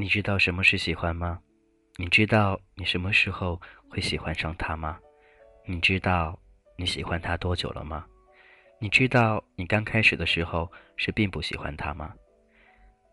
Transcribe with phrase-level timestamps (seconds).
[0.00, 1.38] 你知道什么是喜欢吗？
[1.98, 4.98] 你知道你什么时候会喜欢上他吗？
[5.66, 6.40] 你知道
[6.78, 8.06] 你喜欢他多久了吗？
[8.80, 12.14] 你知道你刚开始的时候是并不喜欢他吗？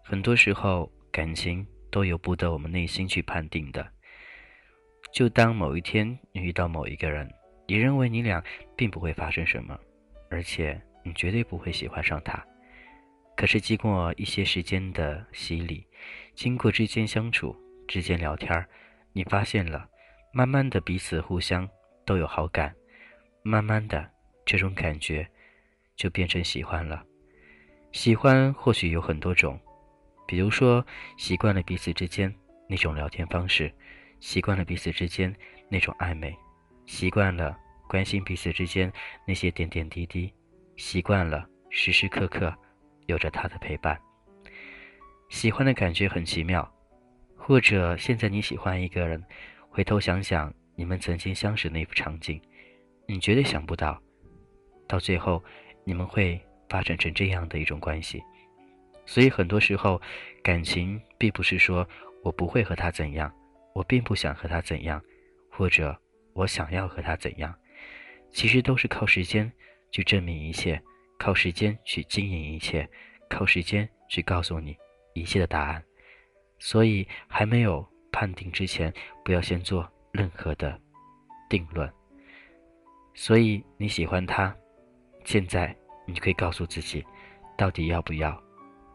[0.02, 3.85] 很多时候感情都由不得我们内心去判定的。
[5.11, 7.29] 就当某一天你遇到某一个人，
[7.67, 8.41] 你认为你俩
[8.77, 9.77] 并不会发生什么，
[10.29, 12.41] 而且你绝对不会喜欢上他。
[13.38, 15.86] 可是经过一些时间的洗礼，
[16.34, 17.55] 经过之间相处、
[17.88, 18.68] 之间聊天
[19.13, 19.88] 你发现了，
[20.34, 21.70] 慢慢的彼此互相
[22.04, 22.73] 都有好感，
[23.44, 24.10] 慢慢的
[24.44, 25.26] 这种感觉
[25.96, 27.05] 就变成喜欢了。
[27.91, 29.60] 喜欢或许有很多种，
[30.26, 30.84] 比如说
[31.16, 32.34] 习惯了彼此之间
[32.68, 33.72] 那种聊天方式，
[34.20, 35.32] 习惯了彼此之间
[35.70, 36.35] 那种暧昧，
[36.88, 37.55] 习惯了
[37.88, 38.91] 关心彼此之间
[39.27, 40.34] 那些点点滴滴，
[40.76, 42.51] 习惯了时时刻刻。
[43.08, 44.00] 有着他的陪伴，
[45.30, 46.72] 喜欢的感觉很奇妙。
[47.36, 49.24] 或者现在你喜欢一个人，
[49.70, 52.41] 回头想想你们曾经相识那幅场景，
[53.08, 53.98] 你绝对想不到，
[54.85, 55.41] 到最后
[55.85, 58.22] 你们会发展成这样的一种关系。
[59.05, 60.02] 所以很多时候，
[60.44, 61.88] 感情并不是说
[62.22, 63.34] 我不会和他怎样，
[63.74, 65.02] 我并不想和他怎样，
[65.50, 65.97] 或者
[66.34, 67.56] 我想要和他怎样，
[68.30, 69.50] 其实都是靠时间
[69.90, 70.81] 去证明一切。
[71.18, 72.88] 靠时间去经营一切，
[73.29, 74.78] 靠时间去告诉你
[75.13, 75.84] 一切的答案。
[76.59, 80.79] 所以还没有判定之前，不要先做任何的
[81.50, 81.91] 定论。
[83.13, 84.56] 所以你喜欢他，
[85.23, 85.75] 现在
[86.06, 87.06] 你就可以告诉自己，
[87.57, 88.41] 到底要不要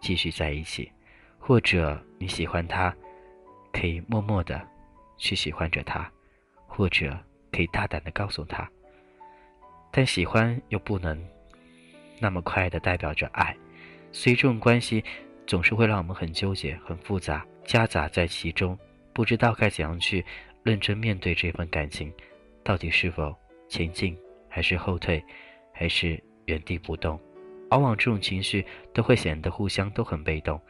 [0.00, 0.90] 继续在一起，
[1.38, 2.94] 或者你喜欢他，
[3.72, 4.60] 可以默默的
[5.16, 6.10] 去喜欢着他，
[6.66, 7.18] 或者
[7.50, 8.68] 可以大胆的告诉他。
[9.90, 11.31] 但喜欢又不能。
[12.22, 13.54] 那么快的代表着爱，
[14.12, 15.02] 所以这种关系
[15.44, 18.78] 总是会让我们很纠结、很复杂，夹杂在其中，
[19.12, 20.24] 不知道该怎样去
[20.62, 22.12] 认真面对这份感情，
[22.62, 23.36] 到底是否
[23.68, 24.16] 前进，
[24.48, 25.20] 还是后退，
[25.72, 27.20] 还是原地不动？
[27.70, 30.60] 往往这种情绪都会显得互相都很被动，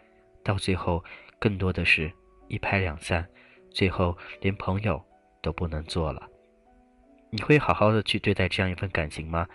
[0.42, 1.04] 到最后
[1.38, 2.10] 更多的是
[2.48, 3.28] 一拍两散，
[3.70, 5.04] 最后连朋友
[5.42, 6.26] 都不能做了。
[7.28, 9.46] 你会好好的去对待这样一份感情吗？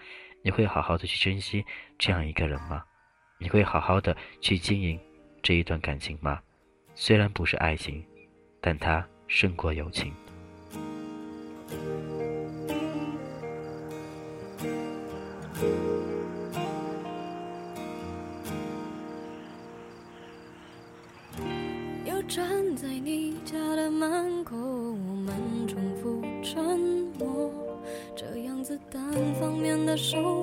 [0.48, 1.66] 你会好好的去珍惜
[2.00, 2.82] 这样一个人吗？
[3.38, 4.98] 你会好好的去经营
[5.44, 6.40] 这一段感情吗？
[6.96, 8.02] 虽然不是爱情，
[8.62, 10.14] 但它胜过友情。
[22.06, 26.80] 又站在你家的门口，我们重复沉
[27.20, 27.52] 默，
[28.16, 29.02] 这样子单
[29.36, 30.37] 方面的守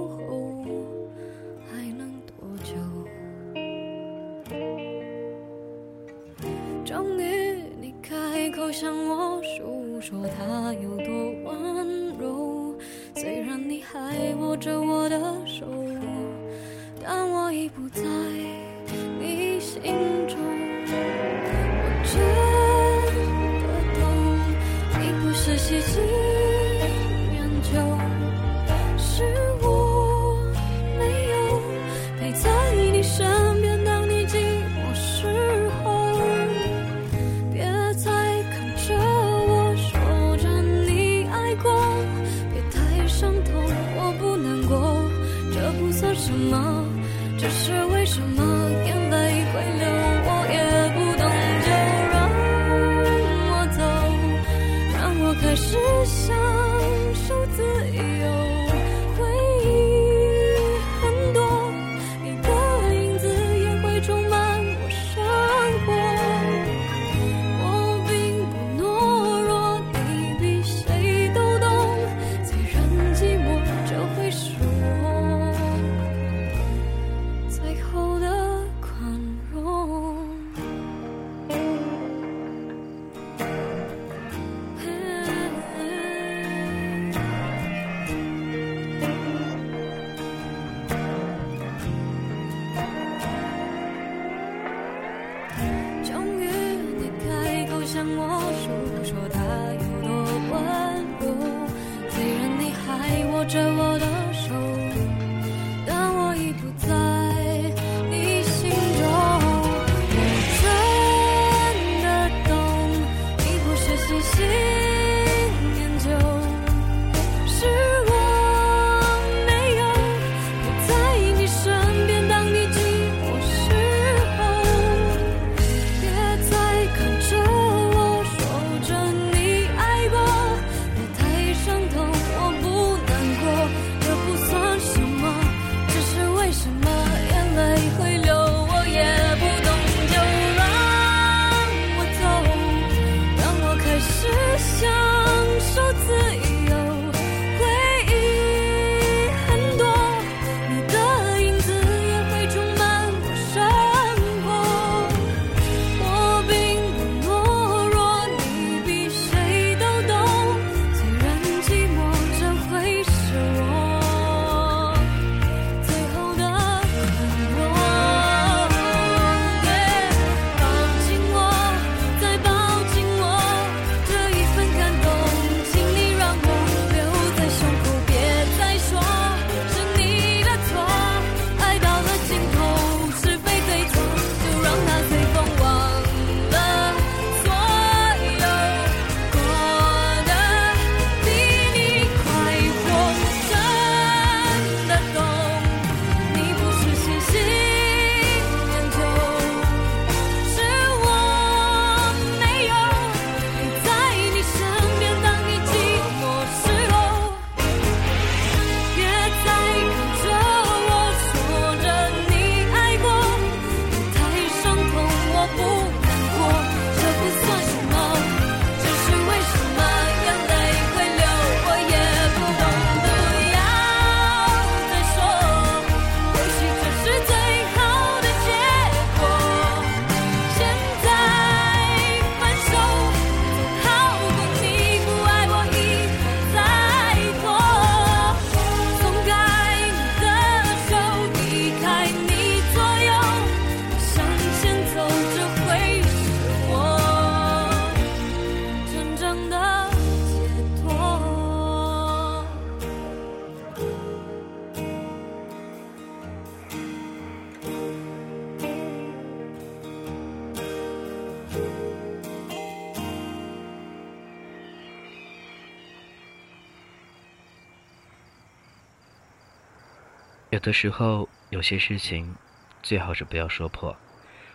[270.55, 272.33] 有的时候，有些事情
[272.81, 273.95] 最好是不要说破，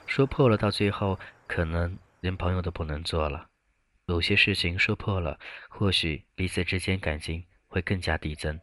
[0.08, 3.46] 说破了，到最后可能连朋友都不能做了。
[4.06, 5.38] 有些事情说破了，
[5.68, 8.58] 或许彼此之间感情会更加递增。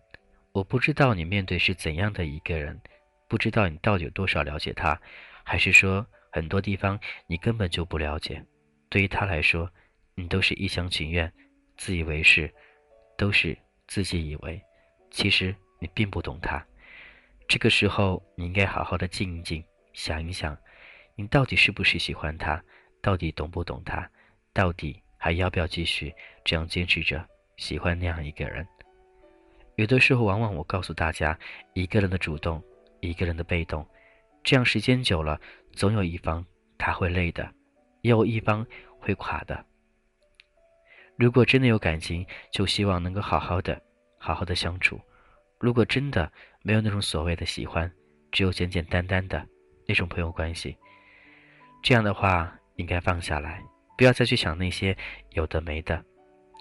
[0.53, 2.81] 我不知道你面对是怎样的一个人，
[3.29, 4.99] 不知道你到底有多少了解他，
[5.45, 8.43] 还是说很多地方你根本就不了解。
[8.89, 9.71] 对于他来说，
[10.15, 11.31] 你都是一厢情愿、
[11.77, 12.51] 自以为是，
[13.19, 13.55] 都是
[13.89, 14.59] 自己以为。
[15.11, 16.67] 其实你并不懂他。
[17.49, 20.57] 这个时候，你应该好好的静一静，想一想，
[21.15, 22.63] 你到底是不是喜欢他，
[23.01, 24.09] 到底懂不懂他，
[24.53, 26.13] 到底还要不要继续
[26.45, 27.25] 这样坚持着
[27.57, 28.67] 喜欢那样一个人？
[29.77, 31.39] 有的时候，往往我告诉大家，
[31.73, 32.63] 一个人的主动，
[33.01, 33.87] 一个人的被动，
[34.43, 35.41] 这样时间久了，
[35.73, 36.45] 总有一方
[36.77, 37.49] 他会累的，
[38.01, 38.67] 也有一方
[38.99, 39.65] 会垮的。
[41.17, 43.81] 如果真的有感情，就希望能够好好的、
[44.19, 45.01] 好好的相处。
[45.59, 46.31] 如果真的
[46.67, 47.89] 没有那种所谓的喜欢，
[48.33, 49.47] 只有简简单单的
[49.87, 50.77] 那种朋友关系，
[51.81, 53.63] 这样的话应该放下来，
[53.97, 54.97] 不要再去想那些
[55.31, 56.05] 有的没的。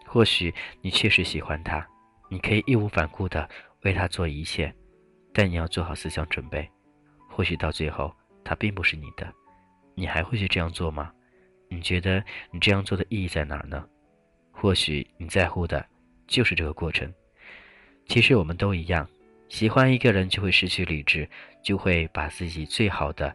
[0.05, 1.83] 或许你确实喜欢他，
[2.29, 3.49] 你可以义无反顾的
[3.81, 4.71] 为他做一切，
[5.33, 6.69] 但你要做好思想准备，
[7.27, 9.33] 或许到最后他并不是你的，
[9.95, 11.11] 你还会去这样做吗？
[11.67, 13.83] 你觉得你这样做的意义在哪儿呢？
[14.51, 15.83] 或许你在乎的
[16.27, 17.11] 就是这个过程。
[18.07, 19.09] 其实我们都一样，
[19.47, 21.29] 喜欢一个人就会失去理智，
[21.63, 23.33] 就会把自己最好的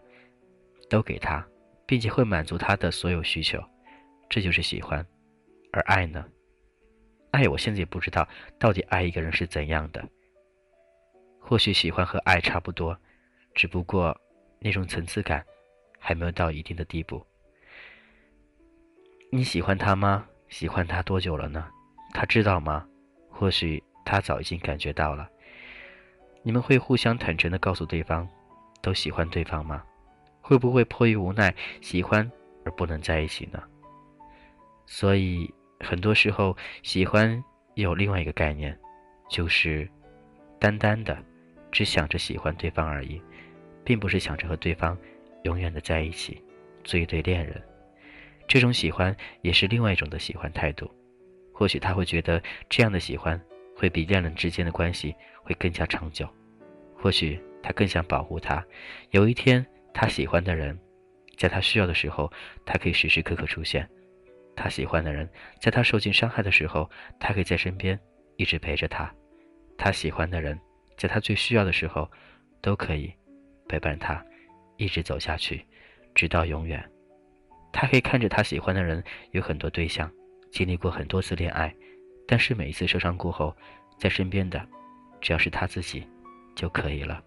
[0.89, 1.47] 都给他，
[1.87, 3.63] 并且会满足他的所有需求，
[4.29, 5.05] 这就是喜欢。
[5.73, 6.25] 而爱呢？
[7.31, 10.05] 爱我现在也不知道到底爱一个人是怎样的。
[11.39, 12.99] 或许喜欢和爱差不多，
[13.55, 14.17] 只不过
[14.59, 15.45] 那种层次感
[15.99, 17.25] 还没有到一定的地步。
[19.31, 20.27] 你喜欢他吗？
[20.49, 21.69] 喜欢他多久了呢？
[22.13, 22.87] 他知道吗？
[23.31, 23.83] 或许。
[24.03, 25.31] 他早已经感觉到了，
[26.43, 28.29] 你们会互相坦诚的告诉对方，
[28.81, 29.83] 都喜欢对方吗？
[30.41, 32.29] 会不会迫于无奈喜欢
[32.65, 33.63] 而不能在一起呢？
[34.87, 37.43] 所以很多时候，喜欢
[37.75, 38.77] 有另外一个概念，
[39.29, 39.89] 就是
[40.59, 41.17] 单单的
[41.71, 43.21] 只想着喜欢对方而已，
[43.85, 44.97] 并不是想着和对方
[45.45, 46.43] 永远的在一起，
[46.83, 47.63] 做一对恋人。
[48.49, 50.91] 这种喜欢也是另外一种的喜欢态度。
[51.53, 53.41] 或许他会觉得这样的喜欢。
[53.81, 56.29] 会比恋人之间的关系会更加长久，
[56.95, 58.63] 或许他更想保护他。
[59.11, 60.79] 有一天，他喜欢的人，
[61.39, 62.31] 在他需要的时候，
[62.67, 63.83] 他可以时时刻刻出现；
[64.55, 65.27] 他喜欢的人，
[65.63, 67.99] 在他受尽伤害的时候，他可以在身边
[68.37, 69.09] 一直陪着他；
[69.79, 70.61] 他喜欢的人，
[70.99, 72.07] 在他最需要的时候，
[72.61, 73.11] 都可以
[73.67, 74.23] 陪伴他，
[74.77, 75.65] 一直走下去，
[76.15, 76.87] 直到永远。
[77.73, 80.13] 他可以看着他喜欢的人有很多对象，
[80.53, 81.75] 经历过很多次恋爱。
[82.31, 83.53] 但是每一次受伤过后，
[83.99, 84.65] 在身边的，
[85.21, 86.07] 只要是他自己
[86.55, 87.21] 就可以了。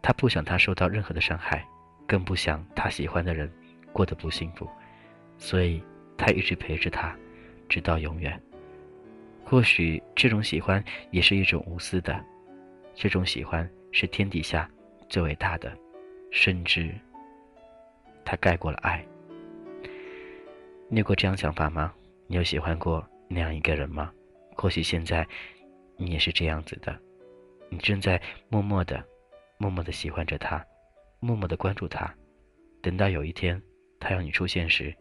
[0.00, 1.62] 他不想他受到任何的伤害，
[2.06, 3.52] 更不想他喜欢的人
[3.92, 4.66] 过得不幸福，
[5.36, 5.84] 所以
[6.16, 7.14] 他一直陪着他，
[7.68, 8.40] 直到永远。
[9.44, 12.18] 或许这种喜欢也是一种无私的，
[12.94, 14.66] 这种喜欢是天底下
[15.06, 15.70] 最伟大的，
[16.30, 16.94] 甚至
[18.24, 19.04] 它盖过了爱。
[20.88, 21.92] 你有过这样想法吗？
[22.26, 23.06] 你有喜欢过？
[23.28, 24.12] 那样一个人吗？
[24.56, 25.26] 或许现在
[25.96, 26.96] 你也是这样子的，
[27.68, 29.04] 你正在默默的、
[29.58, 30.64] 默默的喜欢着他，
[31.20, 32.14] 默默的关注他。
[32.80, 33.60] 等到有一天
[33.98, 34.94] 他要你出现时，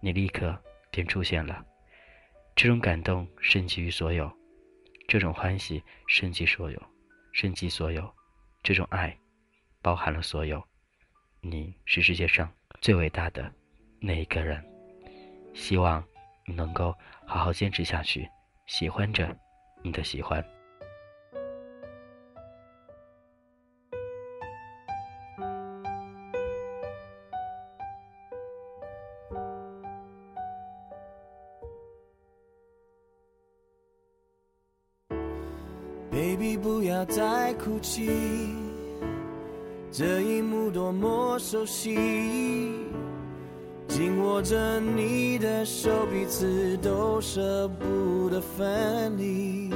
[0.00, 0.56] 你立刻
[0.90, 1.64] 便出现了。
[2.54, 4.30] 这种感动胜及于所有，
[5.08, 6.80] 这种欢喜胜及所有，
[7.32, 8.08] 胜及所有。
[8.62, 9.18] 这种爱
[9.80, 10.62] 包含了所有。
[11.40, 12.48] 你是世界上
[12.80, 13.52] 最伟大的
[13.98, 14.62] 那一个人。
[15.54, 16.04] 希望。
[16.44, 16.94] 你能够
[17.24, 18.28] 好好坚持下去，
[18.66, 19.36] 喜欢着
[19.82, 20.44] 你的喜欢。
[36.10, 38.10] Baby，不要再哭泣，
[39.90, 42.51] 这一幕多么熟悉。
[44.32, 49.70] 握着你的手，彼此都舍不得分离。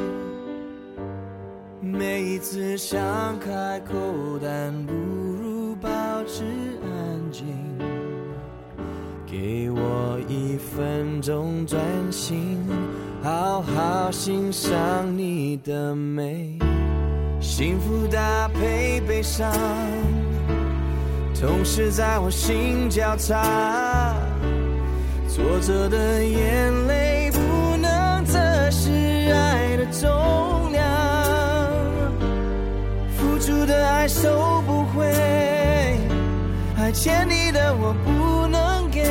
[1.79, 2.99] 每一次想
[3.39, 3.95] 开口，
[4.43, 5.89] 但不如保
[6.27, 6.43] 持
[6.83, 7.45] 安静。
[9.27, 11.79] 给我一分钟专
[12.11, 12.59] 心，
[13.23, 14.73] 好好欣赏
[15.19, 16.59] 你的美。
[17.43, 19.53] 幸福搭配悲伤。
[21.39, 24.17] 同时在我心交叉，
[25.37, 28.39] 挫折的眼泪不能测
[28.71, 28.91] 试
[29.31, 30.83] 爱的重量，
[33.19, 34.09] 付出的爱。
[34.09, 35.05] 收不回，
[36.75, 39.03] 还欠你的我不能给，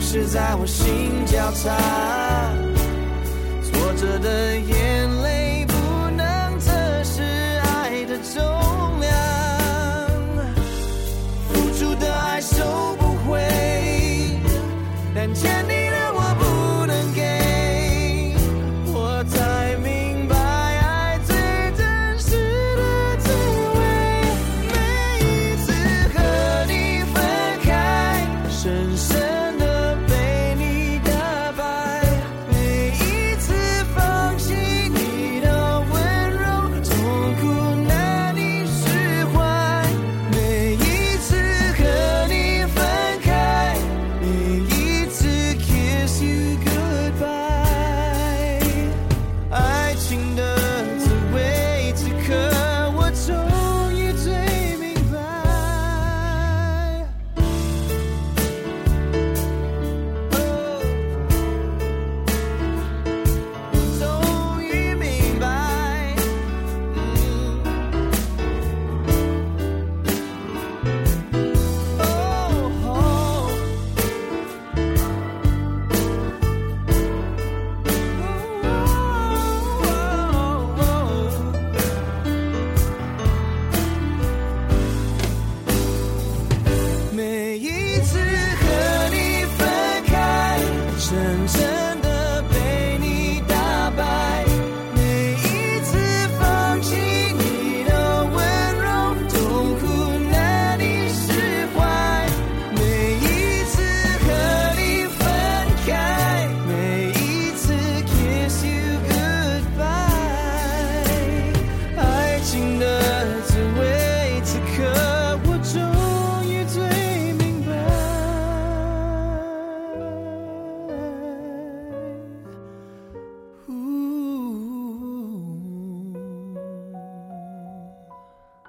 [0.00, 1.76] 是在我心交叉。
[3.62, 4.87] 挫折的夜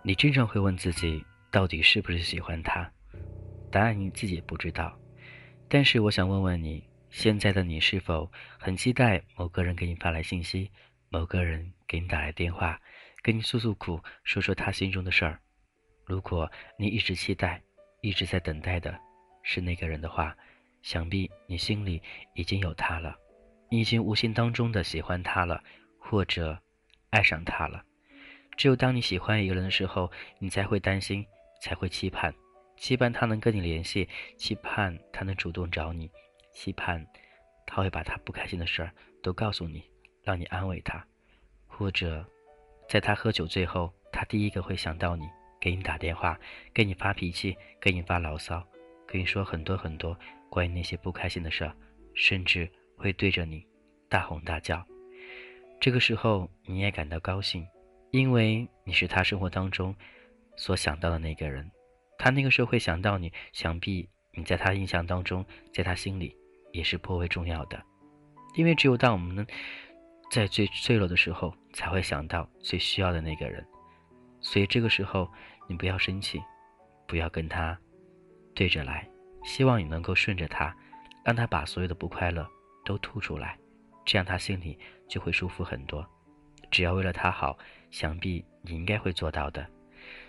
[0.09, 2.91] 你经常会问自己，到底是不是喜欢他？
[3.69, 4.97] 答案你自己也不知道。
[5.67, 10.71] 但是我想问问你，现在的你是否很期待某个人给你发来信息，
[11.09, 12.81] 某个人给你打来电话，
[13.21, 15.39] 跟你诉诉苦，说说他心中的事儿？
[16.07, 17.61] 如果你一直期待，
[18.01, 18.99] 一直在等待的
[19.43, 20.35] 是那个人的话，
[20.81, 22.01] 想必你心里
[22.33, 23.15] 已经有他了，
[23.69, 25.63] 你已经无形当中的喜欢他了，
[25.99, 26.59] 或者
[27.11, 27.83] 爱上他了。
[28.59, 31.25] 只有当你喜欢一个人的时候，你才会担心，
[31.61, 32.35] 才会期盼，
[32.75, 36.11] 期盼他能跟你联系，期盼他能主动找你，
[36.51, 37.07] 期盼
[37.65, 38.91] 他会把他不开心的事儿
[39.23, 39.81] 都告诉你，
[40.23, 41.01] 让你安慰他，
[41.67, 42.29] 或者
[42.89, 45.25] 在他喝酒醉后，他第一个会想到你，
[45.57, 46.37] 给你打电话，
[46.73, 48.61] 给你发脾气，给你发牢骚，
[49.07, 51.73] 跟你说很多很多关于那些不开心的事儿，
[52.13, 53.65] 甚至会对着你
[54.09, 54.85] 大吼大叫。
[55.79, 57.65] 这个时候你也感到高兴。
[58.11, 59.95] 因为你是他生活当中
[60.55, 61.69] 所想到的那个人，
[62.17, 66.35] 他那个时候会想到你，想必你在他印象当中，在他心里
[66.71, 67.81] 也是颇为重要的。
[68.55, 69.45] 因为只有当我们
[70.31, 73.65] 在最脆弱的时候，才会想到最需要的那个人。
[74.41, 75.29] 所以这个时候，
[75.67, 76.41] 你不要生气，
[77.07, 77.77] 不要跟他
[78.55, 79.07] 对着来，
[79.43, 80.75] 希望你能够顺着他，
[81.23, 82.49] 让他把所有的不快乐
[82.83, 83.57] 都吐出来，
[84.05, 86.05] 这样他心里就会舒服很多。
[86.71, 87.57] 只要为了他好，
[87.91, 89.65] 想必你应该会做到的。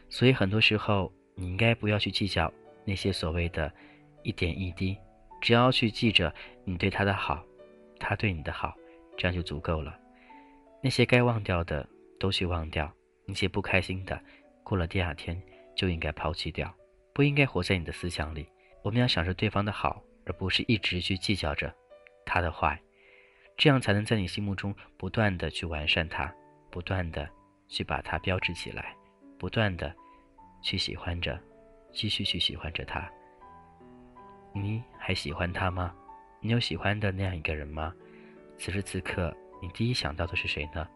[0.09, 2.52] 所以很多时候，你应该不要去计较
[2.84, 3.73] 那些所谓的
[4.23, 4.97] 一点一滴，
[5.41, 6.32] 只要去记着
[6.65, 7.45] 你对他的好，
[7.99, 8.75] 他对你的好，
[9.17, 9.97] 这样就足够了。
[10.82, 11.87] 那些该忘掉的
[12.19, 12.93] 都去忘掉，
[13.26, 14.21] 那些不开心的，
[14.63, 15.41] 过了第二天
[15.76, 16.75] 就应该抛弃掉，
[17.13, 18.47] 不应该活在你的思想里。
[18.82, 21.73] 我们要想着对方的好，而不是一直去计较着
[22.25, 22.80] 他的坏。
[23.56, 26.34] 这样才能在你心目中不断的去完善它，
[26.71, 27.28] 不断的
[27.71, 28.95] 去把它标志起来，
[29.39, 29.95] 不断的
[30.61, 31.41] 去喜欢着，
[31.93, 33.11] 继续去喜欢着他。
[34.52, 35.95] 你还喜欢他吗？
[36.41, 37.95] 你有喜欢的那样一个人吗？
[38.59, 40.87] 此时此刻，你第一想到的是谁呢？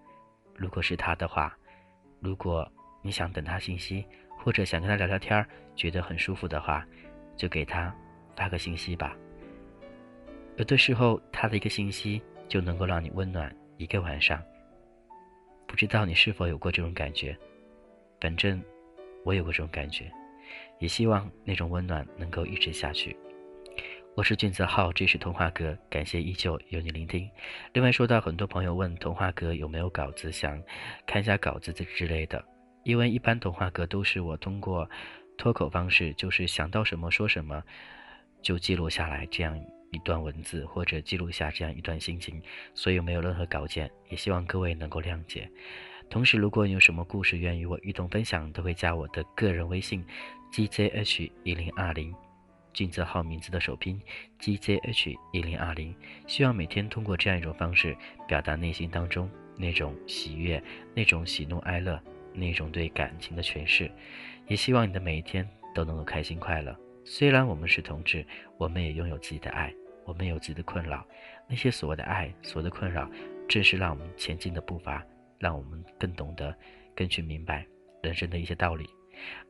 [0.54, 1.56] 如果是他的话，
[2.20, 4.04] 如果你想等他信息，
[4.36, 6.84] 或者想跟他聊聊天觉得很舒服的话，
[7.36, 7.94] 就给他
[8.34, 9.16] 发个信息吧。
[10.56, 14.42] 有的时候，他的一个信息就能够让你温暖一个晚上。
[15.74, 17.36] 不知道你是否有过这种感觉？
[18.20, 18.62] 反正
[19.24, 20.08] 我有过这种感觉，
[20.78, 23.16] 也希望那种温暖能够一直下去。
[24.14, 27.28] 我是俊泽浩，这是童话阁，感谢依旧有你聆听。
[27.72, 30.62] 另外，说到很多朋友问童话阁有没有稿子，想
[31.08, 32.44] 看一下稿子之类的，
[32.84, 34.88] 因为一般童话阁都是我通过
[35.36, 37.60] 脱口方式，就是想到什么说什么，
[38.40, 39.60] 就记录下来这样
[39.94, 42.42] 一段文字，或者记录下这样一段心情，
[42.74, 45.48] 所以没有任何稿件，也希望各位能够谅解。
[46.10, 50.04] 同时，如果你有什么故事愿与我一同分享，都会加我的个人微信
[50.52, 52.12] ：gzh 一零二零。
[52.72, 54.02] 俊泽浩名字的首拼
[54.40, 55.94] G Z H 一零二零，
[56.26, 60.60] 希望每天通过这样一种方式表达内心当中那种喜悦、
[60.92, 62.02] 那种喜怒哀乐、
[62.32, 63.88] 那种对感情的诠释，
[64.48, 66.76] 也希望你的每一天都能够开心快乐。
[67.04, 68.26] 虽然我们是同志，
[68.58, 69.72] 我们也拥有自己的爱，
[70.04, 71.06] 我们有自己的困扰，
[71.48, 73.10] 那些所谓的爱、所谓的困扰，
[73.48, 75.04] 正是让我们前进的步伐，
[75.38, 76.54] 让我们更懂得、
[76.94, 77.66] 更去明白
[78.02, 78.88] 人生的一些道理。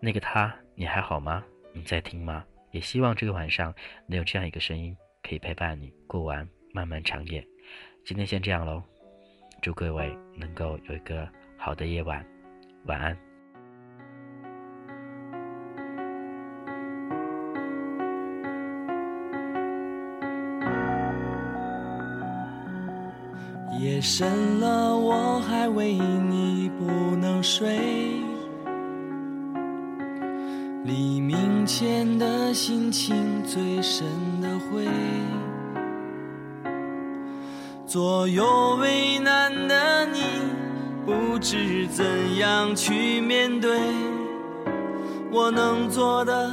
[0.00, 1.44] 那个他，你还好吗？
[1.72, 2.44] 你在听吗？
[2.70, 3.74] 也希望这个晚上
[4.06, 7.44] 能有这样一个声音，可以陪伴你过完漫漫长夜。
[8.04, 8.82] 今天先这样喽，
[9.62, 12.24] 祝各位能够有一个好的夜晚，
[12.86, 13.33] 晚安。
[23.84, 27.78] 夜深了，我还为你不能睡。
[30.84, 34.06] 黎明前的心情最深
[34.40, 34.88] 的灰，
[37.86, 40.20] 左右为难的你，
[41.04, 42.06] 不知怎
[42.38, 43.78] 样去面对。
[45.30, 46.50] 我能做的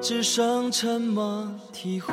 [0.00, 2.12] 只剩沉默体会。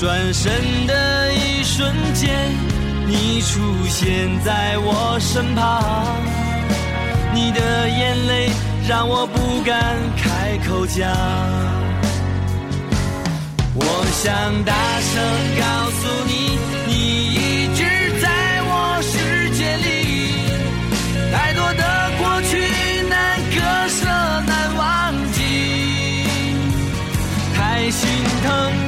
[0.00, 0.50] 转身
[0.86, 2.50] 的一瞬间
[3.06, 6.16] 你出现在我身旁
[7.34, 8.48] 你的眼泪
[8.88, 11.06] 让我不敢开口讲
[13.74, 15.22] 我想大声
[15.60, 16.58] 告诉你
[16.88, 17.84] 你一直
[18.22, 18.28] 在
[18.62, 19.90] 我世界里
[21.30, 22.56] 太多的过去
[23.06, 23.60] 难割
[23.90, 24.06] 舍
[24.46, 26.24] 难忘记。
[27.54, 28.08] 太心
[28.42, 28.79] 疼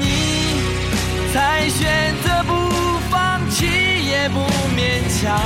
[1.32, 2.52] 才选择不
[3.10, 4.40] 放弃也不
[4.76, 5.40] 勉强。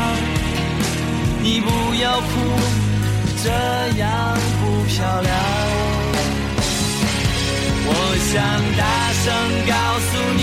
[1.41, 2.27] 你不要哭，
[3.45, 3.49] 这
[3.99, 5.33] 样不漂亮。
[7.89, 7.91] 我
[8.27, 8.35] 想
[8.77, 8.83] 大
[9.23, 9.25] 声
[9.69, 9.73] 告
[10.09, 10.43] 诉你，